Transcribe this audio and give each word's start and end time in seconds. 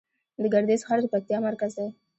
د 0.41 0.43
ګردیز 0.53 0.81
ښار 0.87 0.99
د 1.03 1.05
پکتیا 1.13 1.37
مرکز 1.47 1.71
دی 1.77 1.87